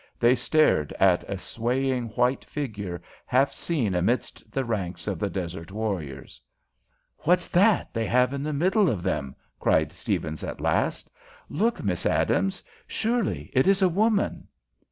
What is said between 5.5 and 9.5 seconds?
warriors. "What's that they have in the middle of them?"